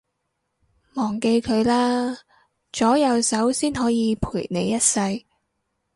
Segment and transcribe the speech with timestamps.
[0.95, 2.17] 忘記佢啦，
[2.71, 4.99] 左右手先可以陪你一世